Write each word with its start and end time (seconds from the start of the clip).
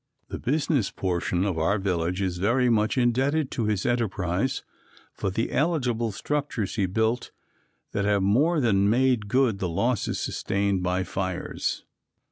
The 0.29 0.39
business 0.39 0.89
portion 0.89 1.45
of 1.45 1.59
our 1.59 1.77
village 1.77 2.23
is 2.23 2.39
very 2.39 2.71
much 2.71 2.97
indebted 2.97 3.51
to 3.51 3.65
his 3.65 3.85
enterprise 3.85 4.63
for 5.13 5.29
the 5.29 5.51
eligible 5.51 6.11
structures 6.11 6.73
he 6.73 6.87
built 6.87 7.29
that 7.91 8.05
have 8.05 8.23
more 8.23 8.59
than 8.59 8.89
made 8.89 9.27
good 9.27 9.59
the 9.59 9.69
losses 9.69 10.19
sustained 10.19 10.81
by 10.81 11.03
fires. 11.03 11.83